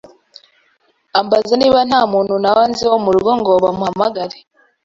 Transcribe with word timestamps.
ambaza 1.19 1.53
niba 1.57 1.79
nta 1.89 2.01
muntu 2.13 2.33
naba 2.43 2.63
nzi 2.69 2.83
wo 2.89 2.97
mu 3.03 3.09
rugo 3.15 3.31
ngo 3.39 3.51
bamuhamagare 3.63 4.37